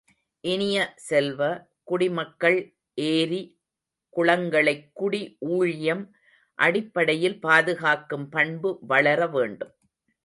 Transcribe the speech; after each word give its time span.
இனிய 0.43 0.77
செல்வ, 0.95 1.41
குடிமக்கள் 1.83 2.57
ஏரி, 2.97 3.41
குளங்களைக் 4.13 4.89
குடி 4.93 5.21
ஊழியம் 5.49 6.03
அடிப்படையில் 6.59 7.39
பாதுகாக்கும் 7.39 8.29
பண்பு 8.29 8.79
வளர 8.87 9.27
வேண்டும். 9.27 9.73